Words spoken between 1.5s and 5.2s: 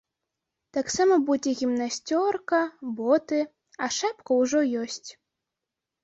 гімнасцёрка, боты, а шапка ўжо ёсць.